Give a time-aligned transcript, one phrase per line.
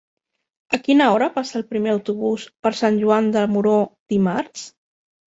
[0.75, 3.75] A quina hora passa el primer autobús per Sant Joan de Moró
[4.15, 4.65] dimarts?